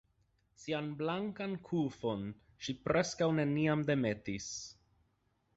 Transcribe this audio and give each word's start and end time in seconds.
Sian 0.61 0.87
blankan 1.01 1.53
kufon 1.67 2.25
ŝi 2.69 2.77
preskaŭ 2.87 3.31
neniam 3.41 3.87
demetis. 3.91 4.53